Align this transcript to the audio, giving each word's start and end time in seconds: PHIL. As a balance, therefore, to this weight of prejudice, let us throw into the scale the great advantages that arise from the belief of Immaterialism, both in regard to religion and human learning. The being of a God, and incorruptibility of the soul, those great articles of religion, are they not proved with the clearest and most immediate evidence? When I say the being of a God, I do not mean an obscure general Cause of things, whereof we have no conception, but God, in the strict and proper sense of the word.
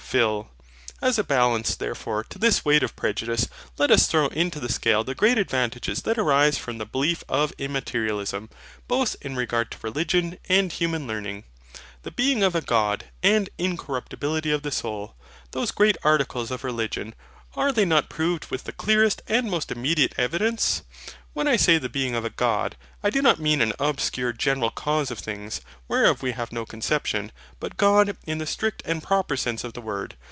PHIL. 0.11 0.49
As 1.01 1.17
a 1.17 1.23
balance, 1.23 1.73
therefore, 1.77 2.25
to 2.25 2.37
this 2.37 2.65
weight 2.65 2.83
of 2.83 2.97
prejudice, 2.97 3.47
let 3.77 3.91
us 3.91 4.07
throw 4.07 4.27
into 4.27 4.59
the 4.59 4.67
scale 4.69 5.05
the 5.05 5.15
great 5.15 5.37
advantages 5.37 6.01
that 6.01 6.17
arise 6.17 6.57
from 6.57 6.79
the 6.79 6.85
belief 6.85 7.23
of 7.29 7.53
Immaterialism, 7.57 8.49
both 8.89 9.15
in 9.21 9.37
regard 9.37 9.71
to 9.71 9.77
religion 9.81 10.37
and 10.49 10.69
human 10.69 11.07
learning. 11.07 11.45
The 12.03 12.11
being 12.11 12.43
of 12.43 12.55
a 12.55 12.59
God, 12.61 13.05
and 13.23 13.49
incorruptibility 13.57 14.51
of 14.51 14.63
the 14.63 14.71
soul, 14.71 15.15
those 15.51 15.71
great 15.71 15.95
articles 16.03 16.51
of 16.51 16.65
religion, 16.65 17.15
are 17.55 17.71
they 17.71 17.85
not 17.85 18.09
proved 18.09 18.47
with 18.47 18.65
the 18.65 18.71
clearest 18.73 19.21
and 19.29 19.49
most 19.49 19.71
immediate 19.71 20.15
evidence? 20.17 20.83
When 21.33 21.47
I 21.47 21.55
say 21.55 21.77
the 21.77 21.87
being 21.87 22.13
of 22.13 22.25
a 22.25 22.29
God, 22.29 22.75
I 23.03 23.09
do 23.09 23.21
not 23.21 23.39
mean 23.39 23.61
an 23.61 23.71
obscure 23.79 24.33
general 24.33 24.69
Cause 24.69 25.11
of 25.11 25.19
things, 25.19 25.61
whereof 25.87 26.21
we 26.21 26.31
have 26.33 26.51
no 26.51 26.65
conception, 26.65 27.31
but 27.59 27.77
God, 27.77 28.17
in 28.27 28.37
the 28.39 28.45
strict 28.45 28.81
and 28.85 29.01
proper 29.01 29.37
sense 29.37 29.63
of 29.63 29.71
the 29.71 29.79
word. 29.81 30.15